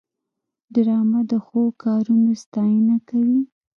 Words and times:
ډرامه 0.73 1.21
د 1.31 1.33
ښو 1.45 1.61
کارونو 1.83 2.31
ستاینه 2.43 2.95
کوي 3.09 3.39